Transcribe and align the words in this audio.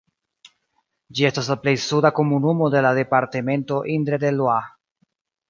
Ĝi 1.19 1.27
estas 1.29 1.49
la 1.53 1.57
plej 1.65 1.73
suda 1.83 2.11
komunumo 2.21 2.71
de 2.77 2.83
la 2.87 2.93
departemento 3.01 3.79
Indre-et-Loire. 3.99 4.67